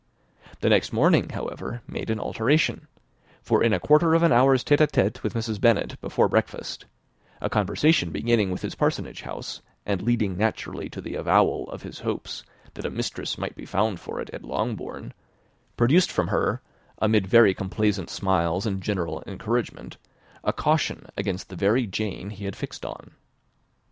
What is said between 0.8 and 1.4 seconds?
morning,